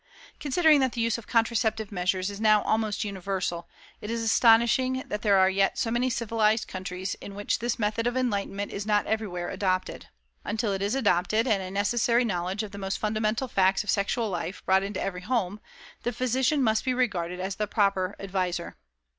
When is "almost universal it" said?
2.63-4.09